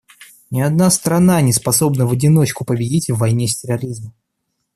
[0.49, 4.15] Ни одна страна не способна в одиночку победить в войне с терроризмом.